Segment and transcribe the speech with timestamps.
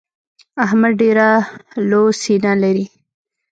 [0.65, 1.27] احمد ډېره
[1.89, 2.85] لو سينه لري.